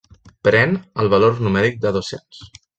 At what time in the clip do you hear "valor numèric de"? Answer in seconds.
1.17-1.95